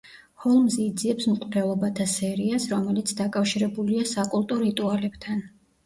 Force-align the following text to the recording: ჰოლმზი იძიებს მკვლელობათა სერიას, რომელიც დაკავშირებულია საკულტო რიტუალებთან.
ჰოლმზი 0.45 0.79
იძიებს 0.91 1.27
მკვლელობათა 1.33 2.09
სერიას, 2.15 2.67
რომელიც 2.73 3.17
დაკავშირებულია 3.23 4.11
საკულტო 4.17 4.63
რიტუალებთან. 4.67 5.51